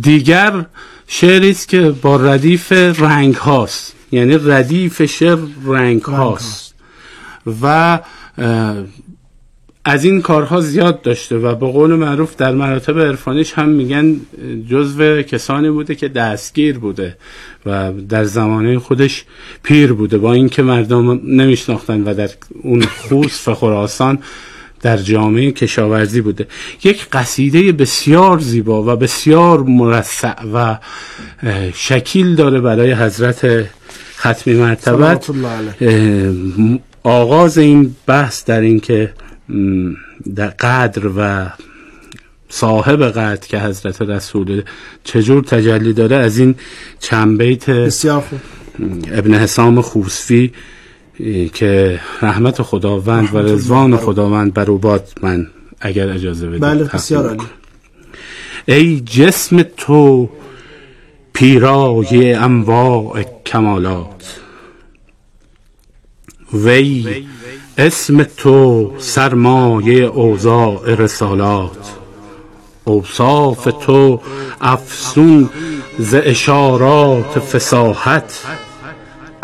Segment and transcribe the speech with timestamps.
[0.00, 0.64] دیگر
[1.06, 3.94] شعری است که با ردیف رنگ هاست.
[4.12, 6.74] یعنی ردیف شعر رنگ هاست.
[7.62, 7.98] و
[9.88, 14.20] از این کارها زیاد داشته و به قول معروف در مراتب عرفانیش هم میگن
[14.70, 17.16] جزو کسانی بوده که دستگیر بوده
[17.66, 19.24] و در زمانه خودش
[19.62, 20.18] پیر بوده.
[20.18, 22.30] با اینکه مردم نمیشناختن و در
[22.62, 24.18] اون خوص و خراسان
[24.80, 26.46] در جامعه کشاورزی بوده.
[26.84, 30.78] یک قصیده بسیار زیبا و بسیار مرسع و
[31.74, 33.66] شکیل داره برای حضرت
[34.18, 35.30] ختمی مرتبت.
[37.02, 39.12] آغاز این بحث در این که
[40.34, 41.50] در قدر و
[42.48, 44.62] صاحب قدر که حضرت رسول
[45.04, 46.16] چجور تجلی داره.
[46.16, 46.54] از این
[47.00, 48.40] چند بیت بسیار خوب.
[49.12, 50.52] ابن حسام خوسفی
[51.54, 55.08] که رحمت خداوند و رضوان خداوند بر باد.
[55.22, 55.46] من
[55.80, 57.42] اگر اجازه بدید بله بسیار عالی.
[58.68, 60.28] ای جسم تو
[61.32, 64.40] پیرای انواع کمالات.
[66.54, 67.26] وی
[67.78, 71.92] اسم تو سرمایه اوضاع رسالات.
[72.84, 74.20] اوصاف تو
[74.60, 75.50] افسون
[75.98, 78.44] ز اشارات فساحت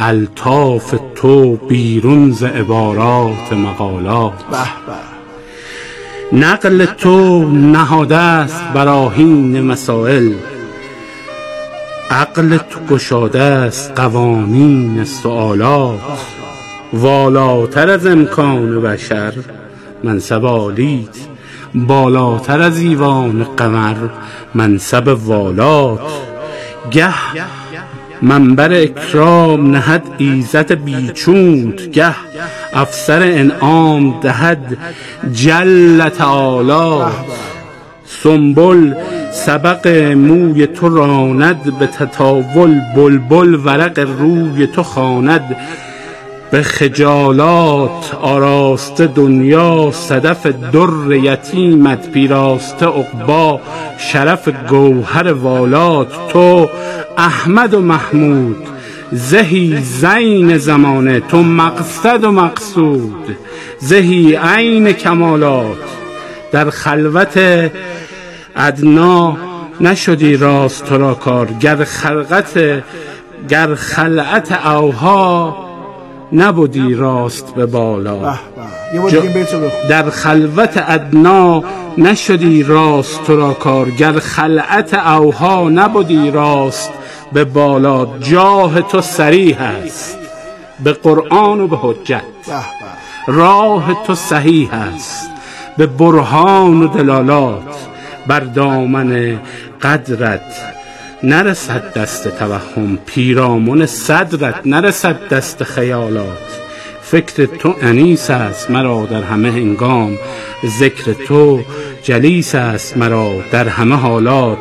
[0.04, 4.32] الطاف تو بیرون ز عبارات مقالات.
[6.32, 10.32] نقل تو نهاده است براهین مسائل.
[12.10, 16.00] عقل تو گشاده است قوانین سوالات
[16.92, 19.32] والاتر از امکان بشر
[20.04, 21.16] منصب عالیت.
[21.74, 23.96] بالاتر از ایوان قمر
[24.54, 26.00] منصب والات.
[26.90, 27.14] گه
[28.22, 32.14] منبر اکرام نهد ایزت بیچونت گه
[32.72, 34.78] افسر انعام دهد
[35.32, 37.12] جل تعالی.
[38.06, 38.94] سنبل
[39.32, 45.56] سبق موی تو راند به تطاول بلبل ورق روی تو خواند.
[46.52, 53.60] به خجالات آراسته دنیا صدف در یتیمت پیراسته عقبا
[53.98, 56.68] شرف گوهر والات تو
[57.18, 58.56] احمد و محمود
[59.12, 63.36] زهی زین زمانه تو مقصد و مقصود
[63.78, 65.78] زهی عین کمالات
[66.52, 67.40] در خلوت
[68.56, 69.36] ادنا
[69.80, 72.82] نشدی راست تو را کار گر خلقت
[73.48, 75.71] گر خلعت اوها
[76.32, 78.34] نبودی راست به بالا.
[79.88, 81.64] در خلوت ادنا
[81.98, 86.90] نشدی راست تو را کار گر خلعت اوها نبودی راست
[87.32, 88.06] به بالا.
[88.18, 90.18] جاه تو سریح است
[90.84, 92.22] به قرآن و به حجت.
[93.26, 95.30] راه تو صحیح است
[95.76, 97.88] به برهان و دلالات.
[98.26, 99.40] بر دامن
[99.82, 100.72] قدرت
[101.24, 106.60] نرسد دست توهم پیرامون صدرت نرسد دست خیالات.
[107.02, 110.18] فکر تو انیس است مرا در همه هنگام
[110.78, 111.60] ذکر تو
[112.02, 114.58] جلیس است مرا در همه حالات.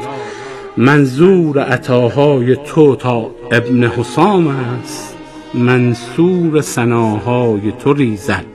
[0.78, 5.16] منظور عطاهای تو تا ابن حسام است
[5.54, 8.46] منصور سناهای تو ریزد.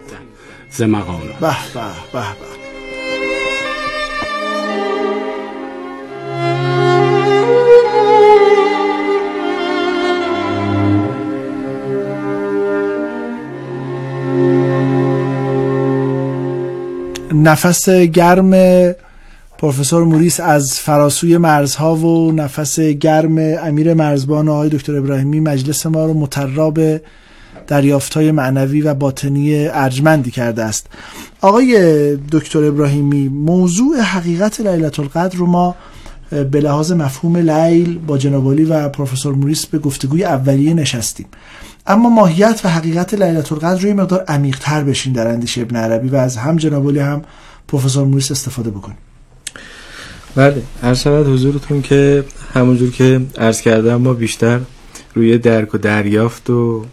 [0.71, 1.38] ز مقالات.
[1.41, 1.47] به
[2.12, 2.56] به به.
[17.47, 18.51] نفس گرم
[19.59, 25.87] پروفسور موریس از فراسوی مرزها و نفس گرم امیر مرزبان و آقای دکتر ابراهیمی مجلس
[25.87, 26.81] ما رو مطراب
[27.67, 30.87] دریافت های معنوی و باطنی ارجمندی کرده است.
[31.41, 35.75] آقای دکتر ابراهیمی موضوع حقیقت لیلت القدر رو ما
[36.31, 41.27] به لحاظ مفهوم لیل با جنابالی و پروفسور موریس به گفتگوی اولیه نشستیم.
[41.87, 46.17] اما ماهیت و حقیقت لیلت القدر روی مقدار عمیق‌تر بشین در اندیشه ابن عربی و
[46.17, 47.23] از هم جنابالی هم
[47.69, 48.99] پروفسور موریس استفاده بکنیم.
[50.35, 52.25] بله عرض شود حضورتون که
[52.55, 54.61] همونجور که عرض کردم ما بیشتر
[55.15, 56.85] روی درک و دریافت و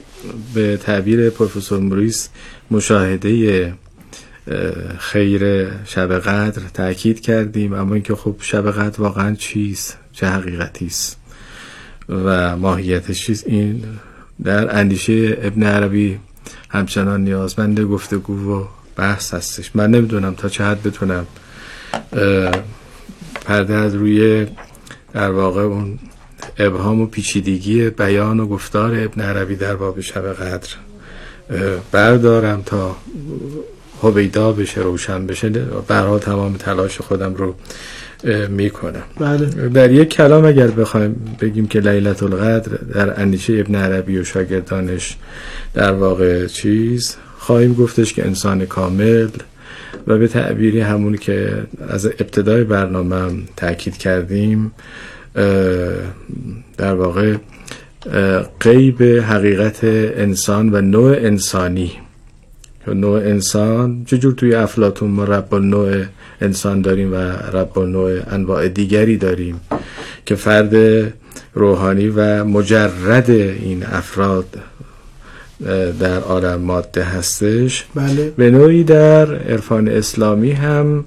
[0.54, 2.30] به تعبیر پروفسور موریس
[2.72, 3.74] مشاهده
[4.98, 11.18] خیر شب قدر تاکید کردیم اما اینکه خب شب قدر واقعا چیست؟ چه حقیقتی است؟
[12.10, 13.84] و ماهیتش چیست؟ این
[14.44, 16.20] در اندیشه ابن عربی
[16.70, 19.72] همچنان نیازمند گفتگو و بحث هستش.
[19.76, 21.28] من نمی‌دونم تا چه حد بتونم
[23.46, 24.48] پرده از روی
[25.14, 26.00] در واقع اون
[26.58, 30.70] ابهام و پیچیدگی بیان و گفتار ابن عربی در باب شب قدر
[31.92, 32.96] بردارم تا
[34.02, 35.50] هویدا بشه روشن بشه.
[35.88, 37.56] برها تمام تلاش خودم رو
[38.50, 39.04] می‌کنم.
[39.20, 39.46] بله.
[39.70, 45.18] در یک کلام اگر بخوایم بگیم که لیلت القدر در اندیشه ابن عربی و شاگردانش
[45.74, 49.28] در واقع چیز خواهیم گفتش که انسان کامل
[50.08, 54.72] و به تعبیری همون که از ابتدای برنامه هم تاکید کردیم
[56.78, 57.36] در واقع
[58.60, 61.92] قیب حقیقت انسان و نوع انسانی.
[62.88, 66.04] نوع انسان چجور توی افلاتون ما رب نوع
[66.44, 67.16] انسان داریم و
[67.58, 69.62] رب نوع انواع دیگری داریم
[70.26, 70.74] که فرد
[71.54, 74.46] روحانی و مجرد این افراد
[76.00, 78.34] در عالم ماده هستش بله.
[78.38, 81.06] به نوعی در عرفان اسلامی هم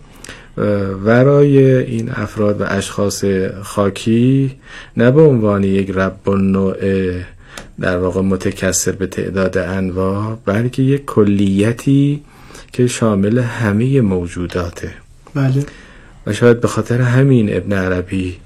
[1.05, 3.25] ورای این افراد و اشخاص
[3.63, 4.55] خاکی
[4.97, 6.77] نه به عنوان یک رب نوع
[7.81, 12.23] در واقع متکثر به تعداد انواع بلکه یک کلیتی
[12.73, 14.93] که شامل همه موجوداته
[15.37, 15.67] بله.
[16.27, 18.37] و شاید به خاطر همین ابن عربی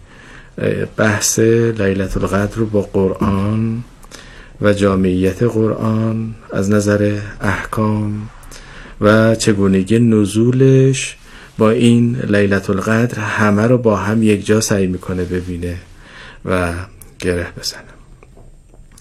[0.96, 3.84] بحث لیلت القدر رو با قرآن
[4.60, 8.28] و جامعیت قرآن از نظر احکام
[9.00, 11.16] و چگونگی نزولش
[11.58, 15.76] با این لیلت القدر همه رو با هم یک جا سعی می‌کنه ببینه
[16.44, 16.72] و
[17.18, 17.82] گره بزنه.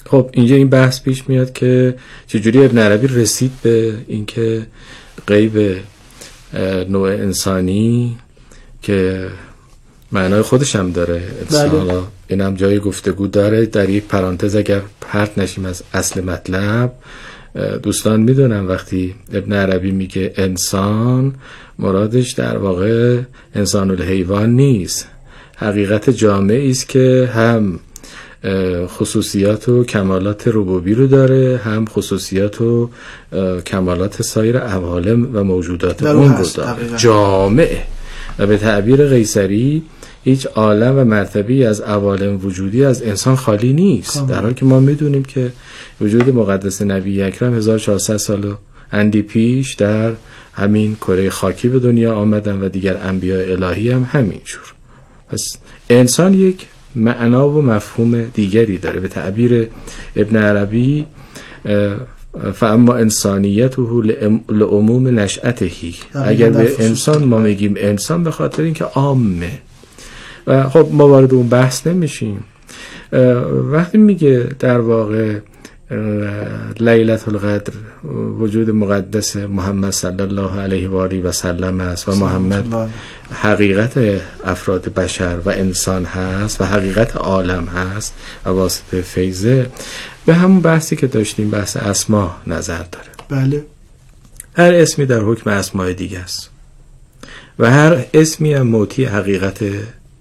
[0.06, 1.96] خب اینجا این بحث پیش میاد که
[2.28, 4.66] چجوری ابن عربی رسید به اینکه
[5.28, 5.78] غیب
[6.90, 8.18] نوع انسانی
[8.82, 9.28] که
[10.12, 11.22] معنای خودش هم داره.
[11.52, 12.02] بله.
[12.28, 13.66] این هم جای گفتگو داره.
[13.66, 16.94] در یک پرانتز اگر پرت نشیم از اصل مطلب
[17.84, 21.36] دوستان می‌دونم وقتی ابن عربی میگه انسان
[21.80, 23.20] مرادش در واقع
[23.56, 25.08] انسان الحیوان نیست.
[25.58, 27.80] حقیقت جامعی است که هم
[28.88, 32.90] خصوصیات و کمالات ربوبی رو داره هم خصوصیات و
[33.66, 36.98] کمالات سایر عوالم و موجودات اون رو داره.
[36.98, 37.84] جامعه
[38.40, 39.84] و به تعبیر قیصری
[40.24, 44.28] هیچ عالم و مرتبی از عوالم وجودی از انسان خالی نیست.
[44.28, 45.52] در حالی که ما می‌دونیم که
[46.02, 48.56] وجود مقدس نبی اکرم 1400 سال
[48.92, 50.12] اندی پیش در
[50.54, 54.74] همین کره خاکی به دنیا آمدن و دیگر انبیاء الهی هم همینجور.
[55.30, 55.58] پس
[55.90, 59.00] انسان یک معنا و مفهوم دیگری داره.
[59.00, 59.68] به تعبیر
[60.16, 61.06] ابن عربی
[62.54, 63.82] فاما انسانیته
[64.50, 65.96] لعموم نشأتهی.
[66.14, 69.52] اگر به انسان ما میگیم انسان به خاطر اینکه عامه.
[70.48, 72.44] و خب ما وارد اون بحث نمیشیم.
[73.72, 75.40] وقتی میگه در واقع
[76.80, 77.74] لیلت القدر
[78.40, 82.90] وجود مقدس محمد صلی الله علیه و آله و سلم است و محمد
[83.32, 88.14] حقیقت افراد بشر و انسان هست و حقیقت عالم هست
[88.46, 89.70] و واسطه فیضه
[90.26, 93.08] به همون بحثی که داشتیم بحث اسما نظر داره.
[93.30, 93.66] بله.
[94.58, 96.50] هر اسمی در حکم اسمای دیگه است.
[97.60, 99.60] و هر اسمی هم موتی حقیقت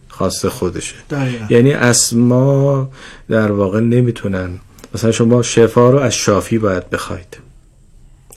[0.09, 0.95] خاص خودشه.
[1.11, 1.47] دقیقا.
[1.51, 2.91] یعنی اسما
[3.29, 4.51] در واقع نمی‌تونن
[4.95, 7.39] مثلا شما شفا رو از شافی باید بخواید.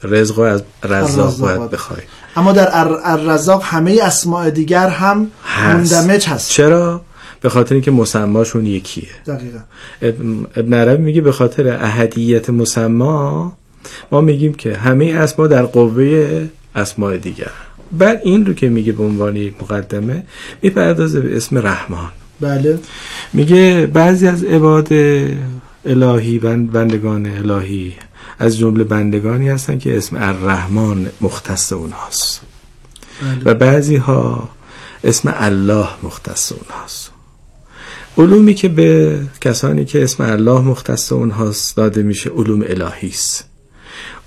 [0.03, 2.03] رزق رو از رزاق باید بخواید.
[2.35, 2.69] اما در
[3.03, 5.27] الرزاق همه اسماء دیگر هم
[5.63, 6.49] مندمج هست.
[6.49, 7.01] چرا؟
[7.41, 9.09] به خاطر اینکه مسماشون یکیه.
[9.27, 9.59] دقیقا.
[10.55, 13.57] ابن عربی میگه به خاطر اهدیت مسما
[14.11, 17.51] ما میگیم که همه اسما در قوه اسماء دیگر.
[17.91, 20.23] بعد این رو که میگه به عنوان یک مقدمه
[20.61, 22.09] می‌پردازه به اسم رحمان.
[22.41, 22.79] بله.
[23.33, 24.87] میگه بعضی از عباد
[25.85, 27.93] الهی بندگان الهی.
[28.39, 32.41] از جمله بندگانی هستن که اسم الرحمن مختص اونهاست.
[33.21, 33.41] بله.
[33.45, 34.49] و بعضی ها
[35.03, 37.11] اسم الله مختص اونهاست.
[38.17, 43.45] علومی که به کسانی که اسم الله مختص اونهاست داده میشه علوم الهی است.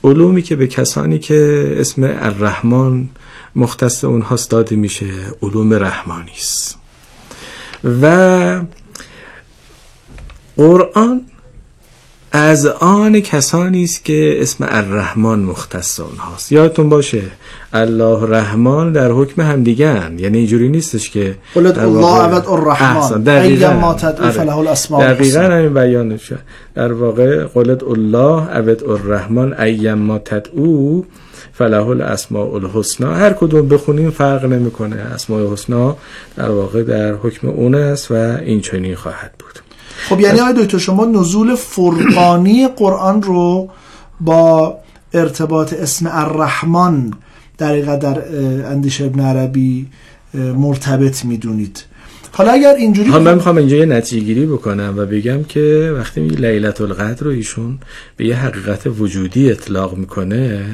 [0.05, 3.09] علومی که به کسانی که اسم الرحمن
[3.57, 5.11] مختص اونهاست داده میشه
[5.43, 6.79] علوم رحمانی است.
[8.03, 8.65] و
[10.57, 11.21] قرآن
[12.37, 17.23] از آن کسانی است که اسم الرحمن مختص اونهاست یادتون باشه
[17.73, 23.23] الله رحمان در حکم هم دیگن یعنی اینجوری نیستش که قلت الله عبد الرحمن.
[23.23, 23.73] دقیقا.
[23.73, 26.39] ما تدعو فله الاسماء دقیقا همین بیان شد
[26.75, 31.03] در واقع قلت الله عبد الرحمن ایم ما تدعو
[31.53, 34.97] فله الاسماء الحسنا هر کدوم بخونیم فرق نمی‌کنه.
[34.97, 35.97] اسماء الحسنا
[36.37, 39.74] در واقع در حکم اون است و این چنین خواهد بود.
[40.09, 43.71] خب یعنی آقای دکتر شما نزول فرقانی قرآن رو
[44.21, 44.79] با
[45.13, 47.11] ارتباط اسم الرحمن
[47.59, 48.23] دقیقا در
[48.67, 49.87] اندیشه ابن عربی
[50.35, 51.85] مرتبط می‌دونید.
[52.33, 56.21] حالا اگر اینجوری حالا من می‌خوام اینجا یه نتیجه گیری بکنم و بگم که وقتی
[56.21, 57.79] میگه لیلت القدر رو ایشون
[58.17, 60.65] به یه حقیقت وجودی اطلاق می‌کنه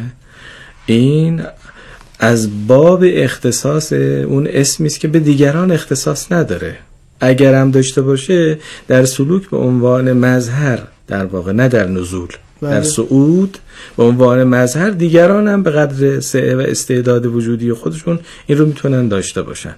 [0.87, 1.43] این
[2.19, 6.77] از باب اختصاص اون اسمی است که به دیگران اختصاص نداره.
[7.21, 8.59] اگر هم داشته باشه
[8.89, 12.29] در سلوک به عنوان مظهر در واقع نه در نزول.
[12.62, 12.71] بله.
[12.71, 13.59] در صعود
[13.97, 19.09] به عنوان مظهر دیگران هم به قدر سعه و استعداد وجودی خودشون این رو می‌تونن
[19.09, 19.75] داشته باشن.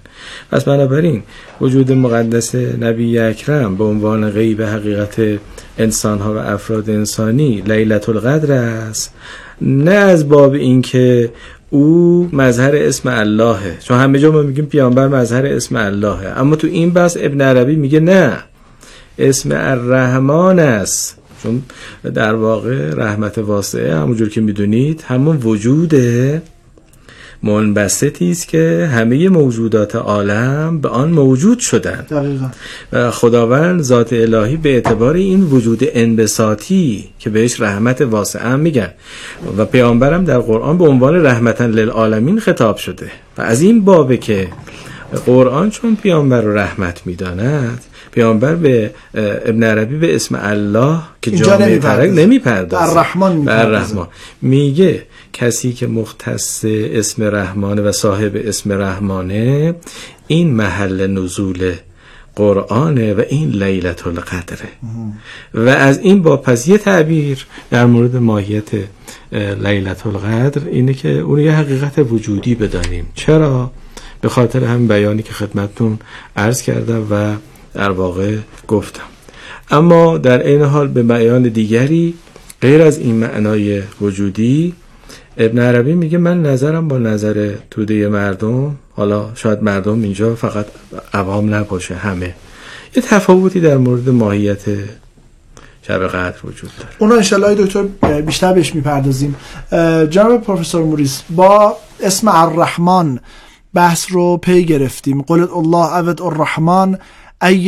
[0.51, 1.23] پس بنابراین
[1.61, 5.39] وجود مقدس نبی اکرم به عنوان غیب حقیقت
[5.77, 9.13] انسان ها و افراد انسانی لیلت القدر است.
[9.61, 11.31] نه از باب اینکه
[11.73, 13.77] او مظهر اسم اللهه.
[13.79, 16.39] چون همه جا ما میگیم پیامبر مظهر اسم اللهه.
[16.39, 18.37] اما تو این بحث ابن عربی میگه نه.
[19.19, 21.17] اسم الرحمن است.
[21.43, 21.61] چون
[22.13, 25.93] در واقع رحمت واسعه همونجور که می‌دونید همون وجود
[27.43, 32.07] منبسطی است که همه موجودات عالم به آن موجود شدند.
[32.93, 38.91] و خداوند ذات الهی به اعتبار این وجود انبساطی که بهش رحمت واسعه میگن.
[39.57, 43.11] و پیامبرم در قرآن به عنوان رحمتا للعالمین خطاب شده.
[43.37, 44.47] و از این بابه که
[45.25, 47.81] قرآن چون پیامبر رو رحمت می‌داند
[48.11, 48.91] پیامبر به
[49.45, 52.91] ابن عربی به اسم الله که جامعه ترک نمی‌پردازه.
[52.91, 54.07] الرحمن الرحمن
[54.41, 59.75] میگه کسی که مختص اسم رحمانه و صاحب اسم رحمانه
[60.27, 61.73] این محل نزول
[62.35, 64.69] قرآنه و این لیلت القدره.
[65.53, 68.69] و از این با پس یه تعبیر در مورد ماهیت
[69.63, 73.05] لیلت القدر اینه که اون یه حقیقت وجودی بدانیم.
[73.15, 73.71] چرا؟
[74.21, 75.99] به خاطر همین بیانی که خدمتتون
[76.37, 77.35] عرض کردم و
[77.73, 78.37] در واقع
[78.67, 79.03] گفتم.
[79.71, 82.13] اما در این حال به بیان دیگری
[82.61, 84.73] غیر از این معنای وجودی
[85.37, 90.65] ابن عربی میگه من نظرم با نظر توده مردم حالا شاید مردم اینجا فقط
[91.13, 92.35] عوام نباشه همه.
[92.95, 94.61] یه تفاوتی در مورد ماهیت
[95.87, 96.89] شب قدر وجود داره.
[96.99, 97.83] اونا انشالله دکتر
[98.21, 99.35] بیشتر بهش می‌پردازیم.
[100.09, 103.19] جناب پروفسور موریس با اسم الرحمن
[103.73, 105.21] بحث رو پی گرفتیم.
[105.21, 106.97] قلت الله عبد الرحمن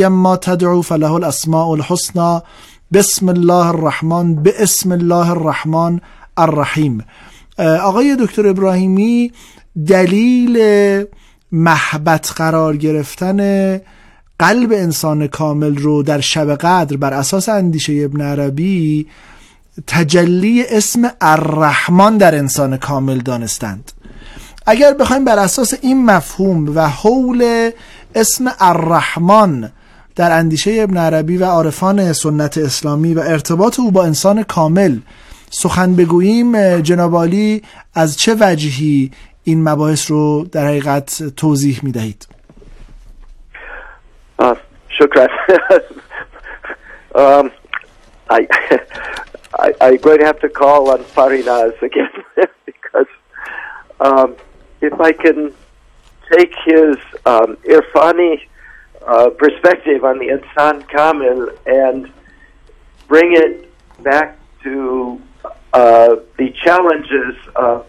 [0.10, 2.40] ما تدعو فله الاسماء الحسنى.
[2.94, 6.02] بسم الله الرحمن به اسم الله الرحمن
[6.38, 7.04] الرحیم.
[7.60, 9.32] آقای دکتر ابراهیمی
[9.88, 10.58] دلیل
[11.52, 13.82] محبت قرار گرفتن
[14.40, 19.08] قلب انسان کامل رو در شب قدر بر اساس اندیشه ابن عربی
[19.88, 23.92] تجلی اسم الرحمن در انسان کامل دانستند.
[24.66, 27.72] اگر بخوایم بر اساس این مفهوم و حول
[28.16, 29.72] اسم الرحمن
[30.16, 35.00] در اندیشه ابن عربی و عارفان سنت اسلامی و ارتباط او با انسان کامل
[35.56, 37.62] سخن بگوییم جنابالی
[37.94, 39.12] از چه وجهی
[39.44, 42.28] این مباحث رو در حقیقت توضیح می دهید
[45.00, 45.28] شکر
[47.16, 47.52] um,
[48.30, 48.48] I,
[49.60, 52.10] I, I'm going to have to call on Farinaz again
[52.66, 53.12] because
[54.00, 54.36] um,
[54.82, 55.54] if I can
[56.32, 58.42] take his um, Irfani
[59.06, 62.12] uh, perspective on the Insan Kamil and
[63.08, 63.70] bring it
[64.04, 65.22] back to
[65.76, 67.86] uh, the challenges of,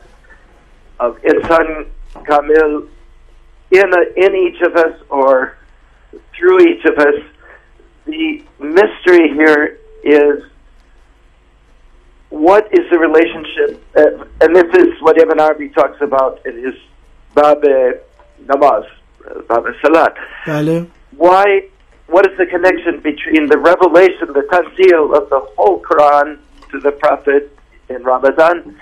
[0.99, 1.87] of Insan
[2.27, 2.89] Kamil
[3.71, 5.57] in, a, in each of us or
[6.37, 7.15] through each of us.
[8.07, 10.43] The mystery here is
[12.31, 16.75] what is the relationship, uh, and this is what Ibn Arabi talks about in his
[17.35, 17.63] Bab
[18.47, 18.85] Namaz,
[19.47, 20.17] Bab Salat.
[21.17, 21.69] Why?
[22.09, 26.39] What is the connection between the revelation, the tanzil of the whole Quran
[26.71, 27.57] to the Prophet
[27.89, 28.79] in Ramadan,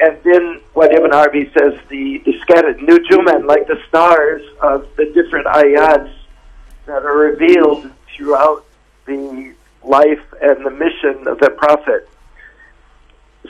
[0.00, 5.06] and then what Ibn Arabi says, the, the scattered nujuman, like the stars of the
[5.14, 6.12] different ayats
[6.86, 8.64] that are revealed throughout
[9.06, 9.54] the
[9.84, 12.08] life and the mission of the Prophet.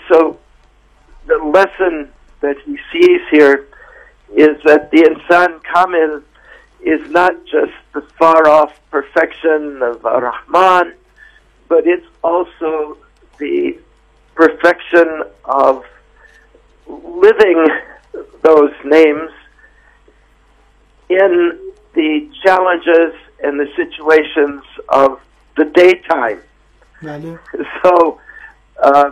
[0.09, 0.39] So
[1.27, 3.67] the lesson that he sees here
[4.35, 6.23] is that the insan kamil
[6.81, 10.95] is not just the far off perfection of Rahman,
[11.69, 12.97] but it's also
[14.41, 15.85] perfection of
[16.87, 17.67] living
[18.41, 19.31] those names
[21.11, 21.59] in
[21.93, 25.21] the challenges and the situations of
[25.59, 26.41] the daytime.
[27.83, 28.21] So,
[28.83, 29.11] uh,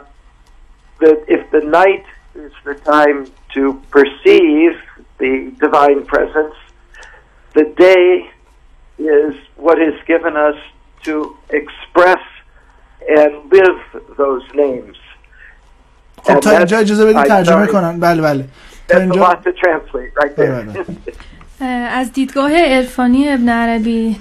[1.00, 4.80] that if the night is the time to perceive
[5.18, 6.54] the divine presence,
[7.54, 8.30] the day
[8.98, 10.56] is what is given us
[11.02, 12.22] to express
[13.08, 14.96] and live those names.
[16.28, 18.00] خب تا اینجا اجازه بدید ترجمه کنن.
[18.00, 18.44] بله بله.
[18.88, 19.38] تا اینجا.
[21.90, 24.16] از دیدگاه عرفانی ابن عربی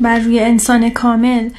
[0.00, 1.50] بر روی انسان کامل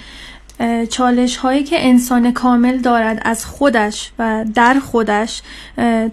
[0.89, 5.41] چالش هایی که انسان کامل دارد از خودش و در خودش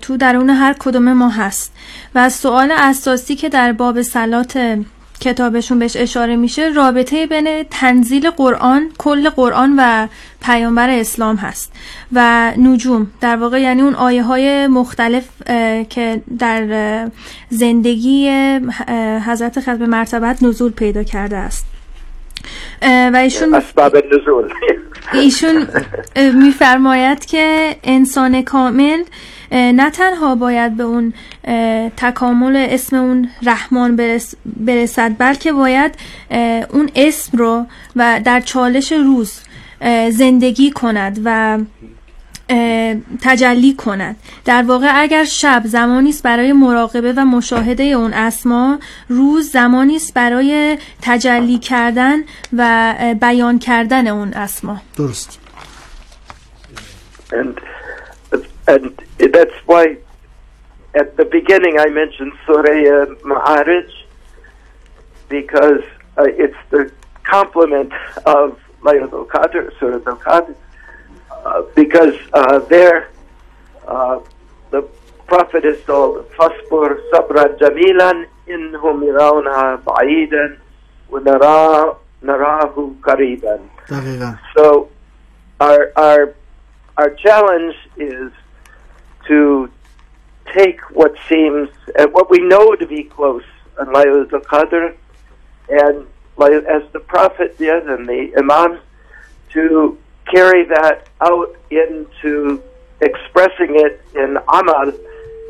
[0.03, 1.73] تو درون هر کدوم ما هست.
[2.15, 4.79] و سوال اساسی که در باب سلات
[5.21, 10.09] کتابشون بهش اشاره میشه رابطه بین تنزیل قرآن کل قرآن و
[10.43, 11.73] پیامبر اسلام هست.
[12.13, 15.25] و نجوم در واقع یعنی اون آیه های مختلف
[15.89, 17.11] که در
[17.51, 18.31] زندگی
[19.27, 21.76] حضرت ختم مرتبت نزول پیدا کرده است.
[22.83, 24.53] و ایشون اسباب نزول.
[25.13, 25.67] ایشون
[26.35, 29.03] میفرماید که انسان کامل
[29.53, 31.15] نه تنها باید به اون
[31.97, 34.21] تکامل اسم اون رحمان
[34.57, 35.95] برسد بلکه باید
[36.71, 37.67] اون اسم رو
[37.97, 39.41] و در چالش روز
[40.11, 41.59] زندگی کند و
[43.23, 49.51] تجلی کند در واقع اگر شب زمانی است برای مراقبه و مشاهده اون اسما روز
[49.51, 52.17] زمانی است برای تجلی کردن
[52.57, 55.39] و بیان کردن اون اسما درست
[57.33, 57.61] and,
[58.69, 58.93] and
[59.37, 59.97] that's why
[60.95, 63.91] at the beginning I mentioned Surah Ma'arij
[65.29, 65.83] because
[66.17, 66.91] uh, it's the
[67.25, 67.93] complement
[68.25, 70.55] of Laylatul Qadr, Surah Al-Qadr
[71.47, 73.09] Uh, because uh, there
[73.87, 74.19] uh,
[74.73, 74.83] the
[75.29, 80.59] Prophet is told, "Fasbur Sabra jamilan innhum yarawna ba'idan
[81.09, 81.21] wa
[82.21, 83.63] narahu qariban."
[84.57, 84.89] So
[85.61, 86.35] our our
[86.97, 88.33] our challenge is
[89.29, 89.71] to
[90.53, 93.45] take what seems and what we know to be close
[93.79, 94.97] and Laylatul Qadr
[95.69, 96.07] and
[96.67, 98.81] as the Prophet did and the Imams
[99.51, 99.97] to
[100.33, 102.63] carry that out into
[103.01, 104.93] expressing it in amal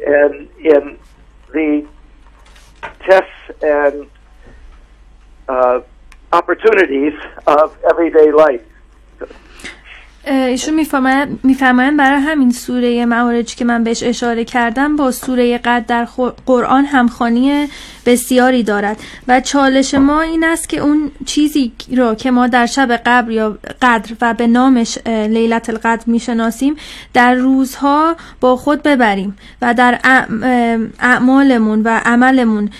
[0.06, 0.98] and in
[1.52, 1.86] the
[3.00, 4.10] tests and
[5.48, 5.80] uh,
[6.32, 7.14] opportunities
[7.46, 8.62] of everyday life.
[10.26, 10.74] ایشون
[11.42, 16.08] میفرمایند برای همین سوره معارج که من بهش اشاره کردم با سوره قد در
[16.46, 17.68] قرآن همخانی
[18.06, 18.96] بسیاری دارد.
[19.28, 23.58] و چالش ما این است که اون چیزی را که ما در شب قبر یا
[23.82, 26.76] قدر و به نامش لیلت القدر می‌شناسیم
[27.14, 29.98] در روزها با خود ببریم و در
[31.00, 32.70] اعمالمون و عملمون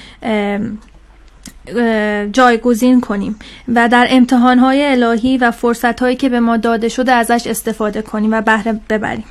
[2.33, 3.39] جایگزین کنیم
[3.75, 8.43] و در امتحانهای الهی و فرصتهایی که به ما داده شده ازش استفاده کنیم و
[8.43, 9.25] بهره ببریم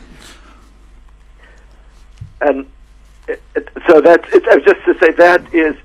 [2.42, 2.66] And
[3.88, 5.76] so that's it, just to say that is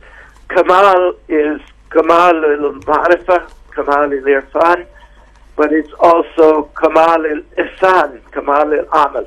[0.55, 1.61] Kamal is
[1.91, 4.87] Kamal al-Ma'rifah, Kamal al-Irfan,
[5.57, 9.27] but it's also Kamal al-Ihsan, Kamal al-Amal.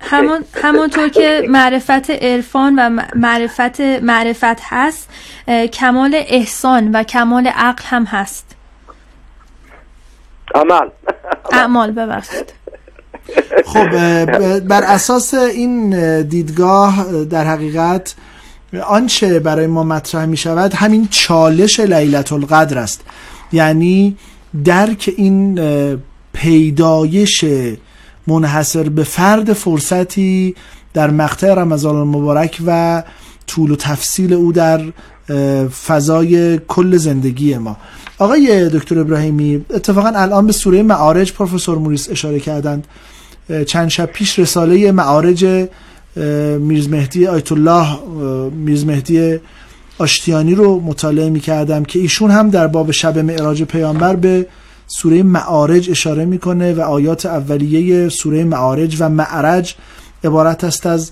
[0.00, 5.08] همون همونطور که معرفت عرفان و معرفت معرفت هست
[5.72, 8.56] کمال احسان و کمال عقل هم هست.
[10.54, 10.88] عمل.
[11.52, 12.52] اعمال ببخشید.
[13.64, 13.88] خب
[14.60, 18.14] بر اساس این دیدگاه در حقیقت
[18.86, 23.04] آنچه برای ما مطرح می شود همین چالش لیلت القدر است.
[23.52, 24.16] یعنی
[24.64, 25.60] درک این
[26.32, 27.44] پیدایش
[28.26, 30.54] منحصر به فرد فرصتی
[30.94, 33.02] در مقطع رمضان المبارک و
[33.46, 34.80] طول و تفصیل او در
[35.86, 37.76] فضای کل زندگی ما.
[38.18, 42.86] آقای دکتر ابراهیمی اتفاقا الان به سوره معارج پروفسور موریس اشاره کردند.
[43.66, 45.68] چند شب پیش رساله معارج
[46.60, 47.98] میرز مهدی آیت الله
[48.50, 49.38] میرز مهدی
[49.98, 54.46] آشتیانی رو مطالعه می کردم که ایشون هم در باب شب معراج پیامبر به
[54.86, 59.74] سوره معارج اشاره می‌کنه و آیات اولیه سوره معارج و معرج
[60.24, 61.10] عبارت است از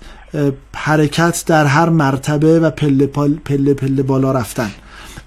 [0.74, 4.70] حرکت در هر مرتبه و پله پله, پله بالا رفتن.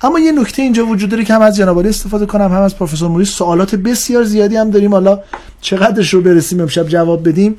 [0.01, 3.09] اما یه نکته اینجا وجود داره که هم از جناب استفاده کنم هم از پروفسور
[3.09, 4.91] موری سوالات بسیار زیادی هم داریم.
[4.91, 5.19] حالا
[5.61, 7.55] چقدرش رو برسیم امشب جواب بدیم؟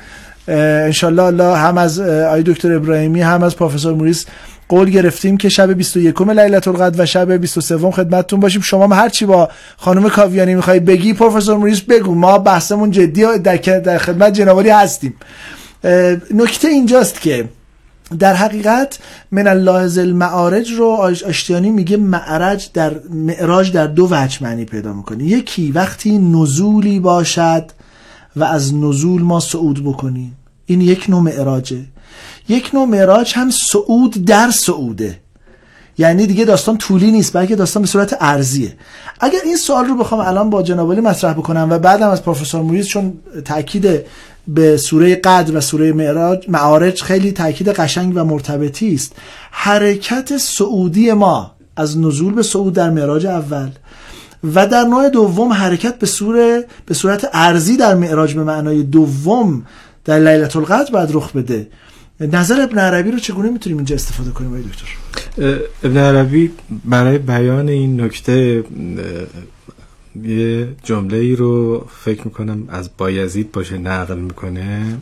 [0.49, 4.27] انشالله الله هم از آی دکتر ابراهیمی هم از پروفسور موریس
[4.69, 8.61] قول گرفتیم که شب 21 لیلت القدر و شب 23 خدمتتون باشیم.
[8.61, 12.15] شما هر چی با خانم کاویانی می‌خوای بگی پروفسور موریس بگو.
[12.15, 15.15] ما بحثمون جدی در, خدمت جنابالی هستیم.
[16.35, 17.49] نکته اینجاست که
[18.19, 18.99] در حقیقت
[19.31, 20.87] من الله المعارج رو
[21.27, 25.25] آشتیانی میگه معرج در معراج در دو وجه معنی پیدا می‌کنه.
[25.25, 27.65] یکی وقتی نزولی باشد
[28.37, 30.37] و از نزول ما صعود بکنیم.
[30.67, 31.85] این یک نوع معراجه.
[32.49, 35.21] یک نوع معراج هم صعود در صعوده.
[35.99, 38.73] یعنی دیگه داستان طولی نیست بلکه داستان به صورت ارزیه.
[39.21, 42.87] اگر این سوال رو بخوام الان با جناب مطرح بکنم و بعدم از پروفسور موریز
[42.87, 43.13] چون
[43.45, 44.01] تاکید
[44.49, 49.13] به سوره قدر و سوره معراج معارج خیلی تاکید قشنگ و مرتبطی است
[49.51, 53.71] حرکت سعودی ما از نزول به صعود در معراج اول
[54.55, 59.67] و در نوع دوم حرکت به صورت به صورت ارزی در معراج به معنای دوم
[60.05, 61.67] در لیلت القدر باید رخ بده.
[62.21, 64.87] نظر ابن عربی رو چگونه می‌تونیم اینجا استفاده کنیم آقای دکتر؟
[65.85, 66.51] ابن عربی
[66.85, 68.65] برای بیان این نکته
[70.23, 74.99] یه جمله ای رو فکر می‌کنم از بایزید باشه نقل می‌کنه.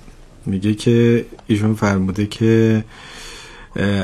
[0.46, 2.84] میگه که ایشون فرموده که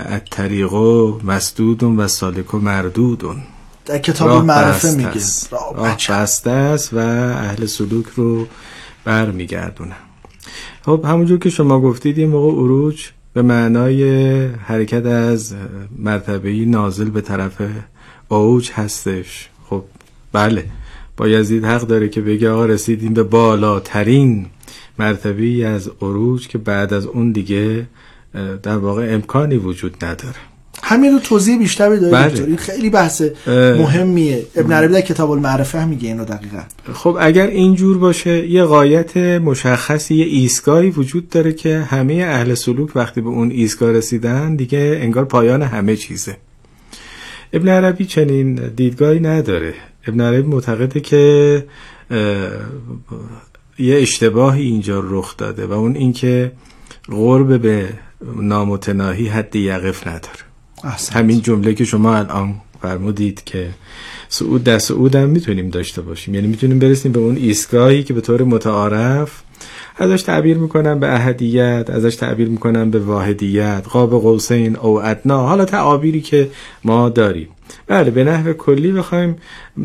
[0.06, 3.36] از طریقو مسدودون و سالکو مردودون.
[3.86, 5.20] در کتاب معرفه میگه.
[5.50, 8.46] راه بسته است و اهل سلوک رو
[9.04, 9.94] برمیگردونه
[10.84, 14.04] خب همونجور که شما گفتید یه موقع اروج به معنای
[14.46, 15.54] حرکت از
[15.98, 17.62] مرتبه نازل به طرف
[18.28, 19.48] اوج هستش.
[19.64, 19.84] خب
[20.32, 20.64] بله
[21.16, 24.46] با یزید حق داره که بگه آقا رسیدیم به بالاترین
[24.98, 27.86] مرتبه از عروج که بعد از اون دیگه
[28.62, 30.51] در واقع امکانی وجود نداره.
[30.92, 32.44] همین رو توضیح بیشتر بده بله.
[32.44, 34.42] این خیلی بحث مهمیه.
[34.56, 36.62] ابن عربی در کتاب المعرفه هم میگه اینو دقیقا.
[36.92, 42.96] خب اگر اینجور باشه یه قایت مشخصی یه ایستگاهی وجود داره که همه اهل سلوک
[42.96, 46.36] وقتی به اون ایستگاه رسیدن دیگه انگار پایان همه چیزه.
[47.52, 49.74] ابن عربی چنین دیدگاهی نداره.
[50.06, 51.64] ابن عربی معتقده که
[53.78, 56.52] یه اشتباهی اینجا رخ داده و اون اینکه
[57.10, 57.88] قرب به
[58.36, 60.51] نامتناهی حد یقف نداره.
[60.84, 61.16] احسنت.
[61.16, 63.68] همین جمله که شما الان فرمودید که
[64.28, 66.34] سعود در سعود هم می‌تونیم داشته باشیم.
[66.34, 69.42] یعنی می‌تونیم برسیم به اون ایستگاهی که به طور متعارف
[69.96, 73.84] ازش تعبیر می‌کنم به احدیت ازش تعبیر می‌کنم به واحدیت.
[73.90, 75.46] قاب قوسین او ادنا.
[75.46, 76.50] حالا تعابیری که
[76.84, 77.48] ما داریم.
[77.86, 79.36] بله به نحو کلی بخوایم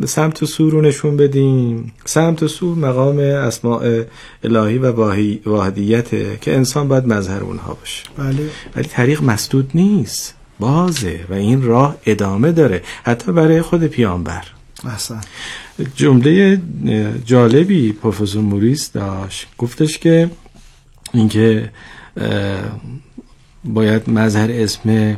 [0.05, 1.93] سمت و سور رو نشون بدیم.
[2.05, 4.03] سمت و سور مقام اسماع
[4.43, 4.91] الهی و
[5.45, 8.03] واحدیته که انسان باید مظهر اونها باشه.
[8.17, 8.49] بله.
[8.75, 10.36] ولی طریق مسدود نیست.
[10.59, 14.43] بازه و این راه ادامه داره حتی برای خود پیامبر.
[14.85, 15.21] احسن.
[15.95, 16.61] جمله
[17.25, 19.47] جالبی پروفسور موریس داشت.
[19.57, 20.29] گفتش که
[21.13, 21.69] اینکه
[23.63, 25.17] باید مظهر اسم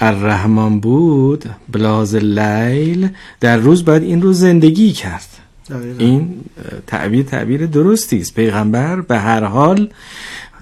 [0.00, 3.08] الرحمن بود بلاز لیل
[3.40, 5.26] در روز باید این رو زندگی کرد.
[5.98, 6.40] این
[6.86, 8.34] تعبیر تعبیر درستی است.
[8.34, 9.90] پیغمبر به هر حال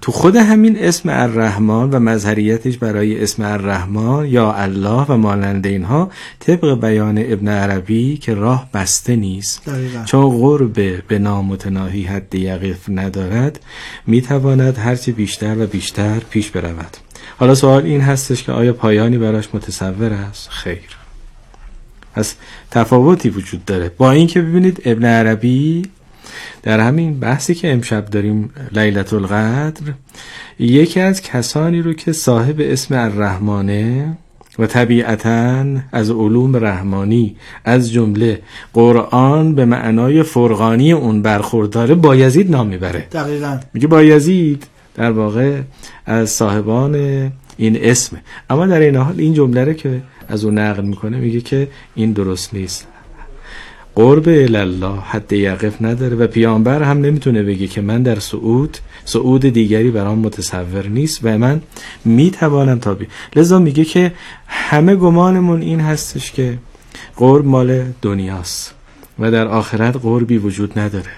[0.01, 6.11] تو خود همین اسم الرحمن و مظهریتش برای اسم الرحمن یا الله و مانند اینها
[6.41, 9.71] طبق بیان ابن عربی که راه بسته نیست.
[10.05, 13.61] چون قرب به نامتناهی حد یقف ندارد
[14.07, 16.97] می‌تواند هرچی بیشتر و بیشتر پیش برود.
[17.39, 20.97] حالا سوال این هستش که آیا پایانی براش متصور است؟ خیر.
[22.15, 22.35] پس
[22.71, 23.93] تفاوتی وجود داره.
[23.99, 25.83] با اینکه ببینید ابن عربی
[26.63, 29.83] در همین بحثی که امشب داریم لیلت القدر
[30.59, 34.17] یکی از کسانی رو که صاحب اسم الرحمانه
[34.59, 38.43] و طبیعتا از علوم رحمانی از جمله
[38.73, 43.07] قرآن به معنای فرغانی اون برخورداره بایزید نام می‌بره.
[43.13, 43.59] دقیقا.
[43.75, 45.61] میگه بایزید در واقع
[46.07, 46.95] از صاحبان
[47.57, 51.69] این اسمه اما در این حال این جمله که از اون نقل می‌کنه میگه که
[51.95, 52.87] این درست نیست.
[53.99, 59.41] قرب الله حد یقف نداره و پیامبر هم نمی‌تونه بگه که من در سعود سعود
[59.41, 61.61] دیگری برام متصور نیست و من
[62.05, 63.07] می‌توانم تابی.
[63.37, 64.13] لذا میگه که
[64.47, 66.59] همه گمانمون این هستش که
[67.17, 68.75] قرب مال دنیاست
[69.19, 71.13] و در آخرت قربی وجود نداره.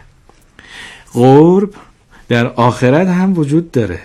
[1.12, 1.71] قرب
[2.29, 4.01] در آخرت هم وجود داره.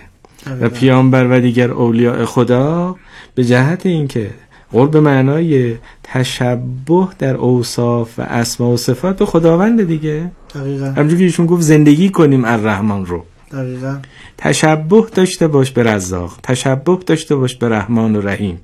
[0.60, 2.96] و پیامبر و دیگر اولیاء خدا
[3.34, 4.30] به جهت اینکه
[4.76, 10.30] قرب معنای تشبه در اوصاف و اسما و صفات به خداوند دیگه.
[10.54, 10.86] دقیقا.
[10.86, 13.24] همجور که ایشون گفت زندگی کنیم الرحمن رو.
[13.52, 13.96] دقیقا.
[14.38, 18.60] تشبه داشته باش به رزاق تشبه داشته باش به رحمان و رحیم.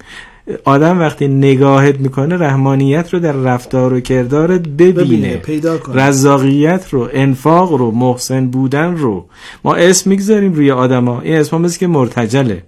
[0.65, 6.03] آدم وقتی نگاهت می‌کنه رحمانیت رو در رفتار و کردارت ببینه, ببینه پیدا کنه.
[6.03, 9.27] رزاقیت رو انفاق رو محسن بودن رو.
[9.65, 11.21] ما اسم می‌گذاریم روی آدما.
[11.21, 12.63] این اسم مثل که مرتجله.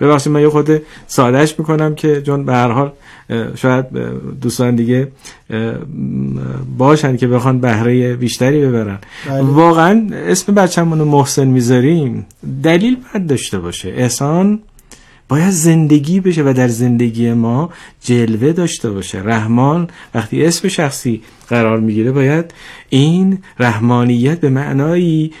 [0.00, 2.92] ببخشید من یه خود سادهش می‌کنم که جون به هر حال
[3.54, 3.86] شاید
[4.40, 5.08] دوستان دیگه
[6.78, 8.98] باشن که بخوان بهره بیشتری ببرن.
[9.28, 9.40] بله.
[9.40, 12.26] واقعا اسم بچه‌مون رو محسن می‌ذاریم
[12.62, 13.88] دلیل باید داشته باشه.
[13.88, 14.60] احسان
[15.28, 19.22] باید زندگی بشه و در زندگی ما جلوه داشته باشه.
[19.22, 22.54] رحمان وقتی اسم شخصی قرار می‌گیره باید
[22.88, 25.32] این رحمانیت به معنایی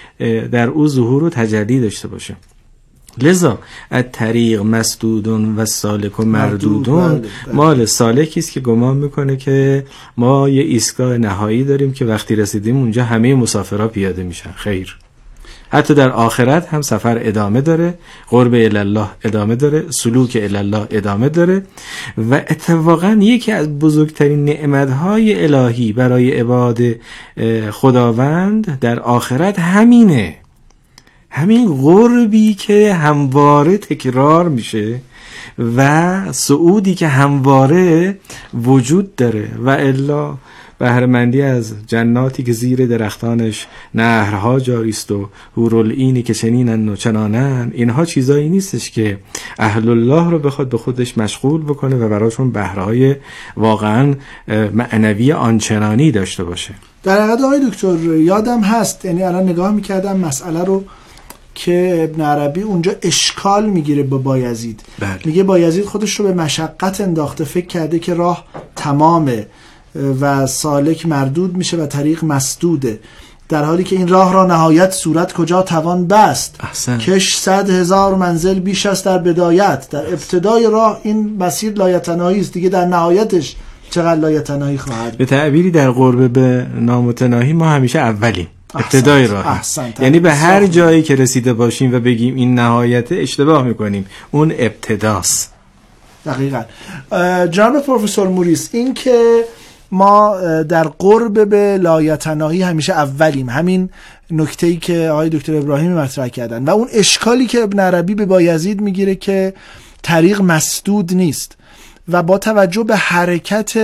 [0.52, 2.36] در او ظهور و تجلی داشته باشه.
[3.22, 3.58] لذا
[3.90, 7.08] از طریق مسدودون و سالک و مردودون.
[7.08, 7.54] بله، بله.
[7.54, 9.84] مال سالکی است که گمان می‌کنه که
[10.16, 14.52] ما یه ایستگاه نهایی داریم که وقتی رسیدیم اونجا همه مسافرها پیاده میشن.
[14.56, 14.98] خیر.
[15.68, 17.94] حتی در آخرت هم سفر ادامه داره
[18.28, 21.62] قرب الله ادامه داره سلوک الله ادامه داره
[22.30, 26.80] و اتفاقا یکی از بزرگترین نعمتهای الهی برای عباد
[27.70, 30.36] خداوند در آخرت همینه.
[31.36, 35.00] همین قربی که همواره تکرار میشه
[35.76, 38.18] و سعودی که همواره
[38.54, 40.34] وجود داره و الا
[40.78, 47.70] بهرمندی از جناتی که زیر درختانش نهرها جاری است و هورالعینی که چنینن و چنانن
[47.74, 49.18] اینها چیزایی نیستش که
[49.58, 53.16] اهل الله رو بخواد به خودش مشغول بکنه و براشون بهرهای
[53.56, 54.14] واقعا
[54.72, 56.74] معنوی آنچنانی داشته باشه.
[57.02, 60.84] در حقیقت آقای دکتر یادم هست یعنی الان نگاه می‌کردم مسئله رو
[61.56, 64.82] که ابن عربی اونجا اشکال می‌گیره با بایزید.
[64.98, 65.18] بله.
[65.24, 68.44] میگه بایزید خودش رو به مشقت انداخته فکر کرده که راه
[68.76, 69.46] تمامه
[70.20, 73.00] و سالک مردود میشه و طریق مسدوده.
[73.48, 76.98] در حالی که این راه را نهایت صورت کجا توان بست؟ احسن.
[76.98, 79.86] کش صد هزار منزل بیش است در بدایت.
[79.90, 82.52] در ابتدای راه این مسیر لایتناهی است.
[82.52, 83.56] دیگه در نهایتش
[83.90, 88.46] چقدر لایتناهی خواهد به تعبیری در قربه به نامتناهی ما همیشه اولیم.
[88.74, 89.62] ابتدای راه
[90.00, 94.06] یعنی به هر جایی که رسیده باشیم و بگیم این نهایت اشتباه می‌کنیم.
[94.30, 95.52] اون ابتداست.
[96.26, 96.62] دقیقا.
[97.46, 99.44] جناب پروفسور موریس این که
[99.90, 103.48] ما در قرب به لایتناهی همیشه اولیم.
[103.48, 103.90] همین
[104.30, 106.64] نکته ای که آقای دکتر ابراهیمی مطرح کردن.
[106.64, 109.54] و اون اشکالی که ابن عربی به بایزید می‌گیره که
[110.02, 111.56] طریق مسدود نیست.
[112.08, 113.74] و با توجه به حرکت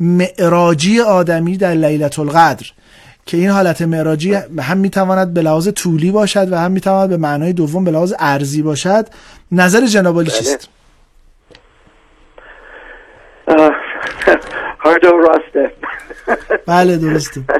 [0.00, 2.66] معراجی آدمی در لیلت القدر
[3.26, 7.52] که این حالت معراجی هم می‌تواند به لحاظ طولی باشد و هم می‌تواند به معنای
[7.52, 9.06] دوم به لحاظ ارزی باشد
[9.52, 10.38] نظر جنابالی بله.
[10.38, 10.68] چیست؟
[14.78, 15.72] هاردو راسته
[16.66, 17.40] بله درسته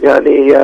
[0.00, 0.54] یعنی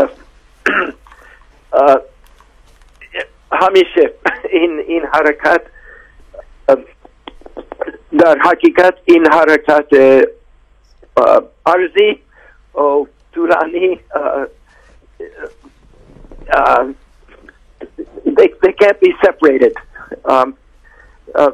[3.52, 4.12] همیشه
[4.50, 5.60] این این حرکت
[8.18, 9.86] در حقیقت این حرکت
[11.66, 12.23] ارزی
[12.74, 14.00] و طولانی
[18.36, 19.74] they, they can't be separated.
[20.24, 20.56] Um,
[21.34, 21.50] uh,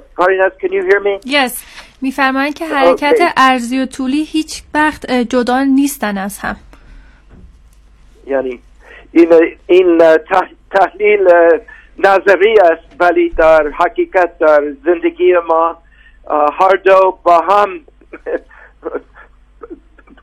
[0.60, 1.18] can you hear me?
[1.24, 1.64] Yes.
[2.02, 3.32] میفرمایند که حرکت okay.
[3.36, 6.56] ارزی و طولی هیچ وقت جدا نیستن از هم
[8.26, 8.60] یعنی
[9.12, 9.32] این,
[9.66, 10.02] این
[10.70, 11.28] تحلیل
[11.98, 15.76] نظری است ولی در حقیقت در زندگی ما
[16.60, 17.80] هر دو با هم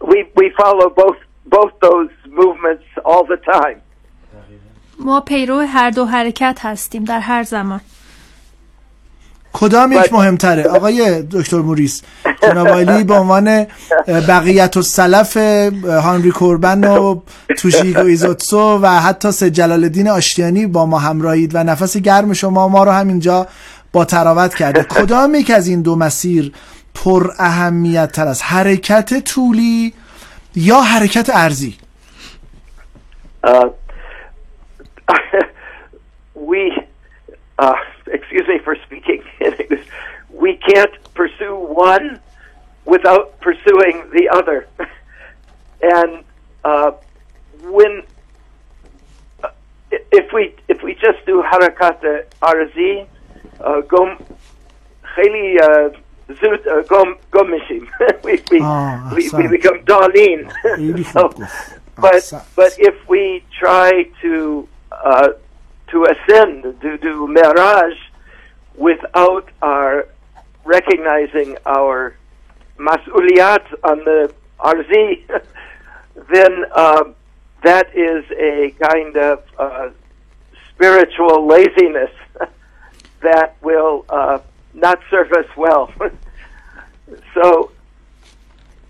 [0.09, 1.19] we, we follow both,
[1.55, 3.81] both those movements all the time.
[4.99, 7.81] ما پیرو هر دو حرکت هستیم در هر زمان.
[9.53, 12.01] کدام یک مهمتره؟ آقای دکتر موریس
[12.41, 13.65] جناب علی به عنوان
[14.07, 15.37] بقیة السلف
[15.85, 17.21] هانری کوربن و
[17.57, 22.67] توشیگو ایزوتسو و حتی سید جلال الدین آشتیانی با ما همراهید و نفس گرم شما
[22.67, 23.47] ما رو همینجا
[23.93, 26.53] با طراوت کرده کدام یک از این دو مسیر
[27.03, 29.93] پر اهمیت تر است حرکت طولی
[30.55, 31.77] یا حرکت عرضی
[33.43, 33.69] uh,
[36.35, 36.61] we
[37.59, 37.75] uh,
[38.07, 39.21] excuse me for speaking
[40.43, 41.55] we can't pursue
[41.89, 42.19] one
[42.85, 44.67] without pursuing the other
[45.97, 46.23] and
[46.63, 46.91] uh,
[47.75, 47.93] when
[49.43, 49.49] uh,
[50.19, 52.01] if we if we just do harakat
[52.41, 52.93] arzi
[53.59, 54.09] uh, gom
[55.15, 55.57] خیلی
[56.29, 57.87] Zoot, uh, gom, gomishim.
[58.23, 60.51] we, we, ah, we, we, become Darlene.
[61.13, 61.29] so,
[61.95, 65.29] but, but if we try to, uh,
[65.87, 67.95] to ascend, to do miraj
[68.75, 70.07] without our
[70.65, 72.15] recognizing our
[72.77, 75.23] masuliat on the arzi,
[76.29, 77.05] then uh,
[77.63, 79.89] that is a kind of uh,
[80.69, 82.11] spiritual laziness
[83.21, 84.39] that will uh,
[84.77, 85.91] not serve us well.
[87.33, 87.71] so,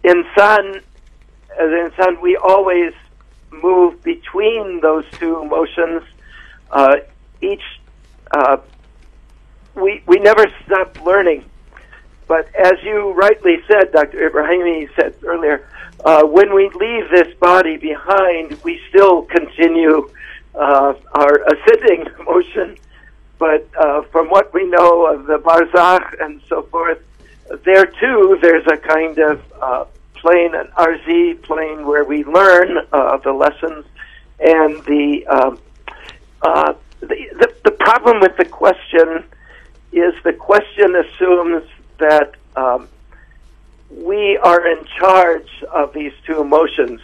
[0.04, 0.82] in Sun,
[1.60, 2.94] as in Sun, we always
[3.52, 6.04] move between those two motions.
[6.70, 6.98] Uh,
[7.42, 7.64] each,
[8.32, 8.58] uh,
[9.76, 11.46] we we never stop learning.
[12.28, 14.30] But as you rightly said, Dr.
[14.30, 15.66] Ibrahimi said earlier,
[16.04, 20.10] uh, when we leave this body behind, we still continue
[20.54, 22.78] uh, our ascending motion
[23.40, 27.00] but uh, from what we know of the Barzakh and so forth,
[27.64, 33.18] there too there's a kind of uh, plane, an RZ plane, where we learn uh,
[33.18, 33.86] the lessons.
[34.40, 35.60] And the, um,
[36.42, 39.24] uh, the, the the problem with the question
[39.92, 41.64] is the question assumes
[41.98, 42.88] that um,
[43.90, 47.02] we are in charge of these two emotions,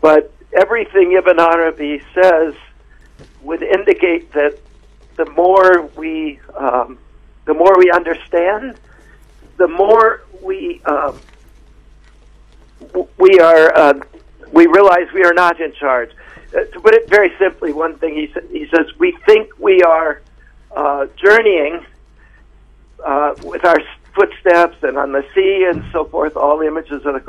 [0.00, 2.54] but everything Ibn Arabi says
[3.42, 4.58] would indicate that
[5.24, 6.98] the more we um,
[7.44, 8.76] the more we understand,
[9.58, 11.20] the more we um,
[13.18, 14.00] we are uh,
[14.52, 16.10] we realize we are not in charge.
[16.54, 19.82] Uh, to put it very simply, one thing he sa- he says we think we
[19.82, 20.22] are
[20.74, 21.84] uh, journeying
[23.04, 23.78] uh, with our
[24.14, 27.28] footsteps and on the sea and so forth, all images of the cross